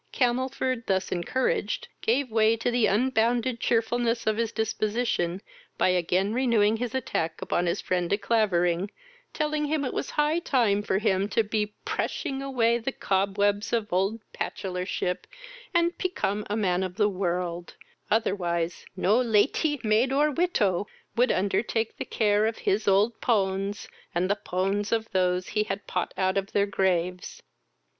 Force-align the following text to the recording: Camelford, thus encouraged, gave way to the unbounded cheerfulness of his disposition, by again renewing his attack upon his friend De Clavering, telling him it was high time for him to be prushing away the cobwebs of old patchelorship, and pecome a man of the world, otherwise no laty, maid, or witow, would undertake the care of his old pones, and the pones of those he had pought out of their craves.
Camelford, 0.11 0.87
thus 0.87 1.11
encouraged, 1.11 1.87
gave 2.01 2.31
way 2.31 2.57
to 2.57 2.71
the 2.71 2.87
unbounded 2.87 3.59
cheerfulness 3.59 4.25
of 4.25 4.37
his 4.37 4.51
disposition, 4.51 5.43
by 5.77 5.89
again 5.89 6.33
renewing 6.33 6.77
his 6.77 6.95
attack 6.95 7.39
upon 7.39 7.67
his 7.67 7.81
friend 7.81 8.09
De 8.09 8.17
Clavering, 8.17 8.89
telling 9.31 9.65
him 9.65 9.85
it 9.85 9.93
was 9.93 10.09
high 10.09 10.39
time 10.39 10.81
for 10.81 10.97
him 10.97 11.29
to 11.29 11.43
be 11.43 11.75
prushing 11.85 12.41
away 12.41 12.79
the 12.79 12.91
cobwebs 12.91 13.71
of 13.71 13.93
old 13.93 14.19
patchelorship, 14.33 15.27
and 15.71 15.95
pecome 15.99 16.47
a 16.49 16.57
man 16.57 16.81
of 16.81 16.95
the 16.95 17.07
world, 17.07 17.75
otherwise 18.09 18.87
no 18.95 19.21
laty, 19.21 19.79
maid, 19.83 20.11
or 20.11 20.31
witow, 20.33 20.87
would 21.15 21.31
undertake 21.31 21.97
the 21.97 22.05
care 22.05 22.47
of 22.47 22.57
his 22.57 22.87
old 22.87 23.21
pones, 23.21 23.87
and 24.15 24.31
the 24.31 24.35
pones 24.35 24.91
of 24.91 25.11
those 25.11 25.49
he 25.49 25.61
had 25.65 25.85
pought 25.85 26.11
out 26.17 26.39
of 26.39 26.53
their 26.53 26.65
craves. 26.65 27.43